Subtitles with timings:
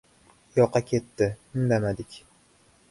[0.59, 1.29] Yoqa ketdi–
[1.61, 2.21] indamadik.